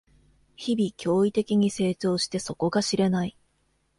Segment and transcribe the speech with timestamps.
[0.55, 3.37] 日々、驚異的に成長して底が知れない